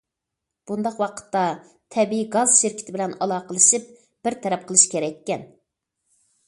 [0.69, 1.43] بۇنداق ۋاقىتتا
[1.97, 3.93] تەبىئىي گاز شىركىتى بىلەن ئالاقىلىشىپ
[4.29, 5.51] بىر تەرەپ قىلىش كېرەككەن.